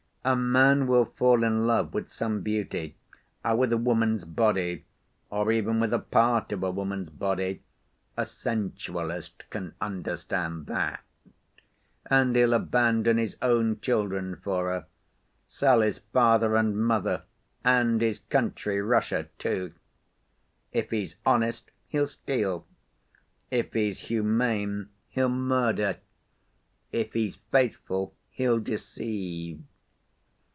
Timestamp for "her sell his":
14.69-15.97